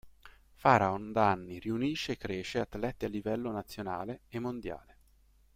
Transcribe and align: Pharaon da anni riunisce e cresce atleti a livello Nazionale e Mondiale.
Pharaon 0.55 1.11
da 1.11 1.29
anni 1.29 1.59
riunisce 1.59 2.13
e 2.13 2.17
cresce 2.17 2.57
atleti 2.59 3.05
a 3.05 3.07
livello 3.07 3.51
Nazionale 3.51 4.21
e 4.29 4.39
Mondiale. 4.39 4.97